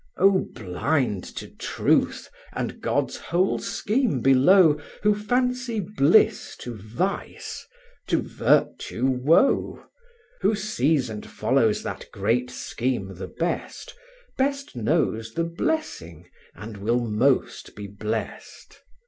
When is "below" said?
4.21-4.79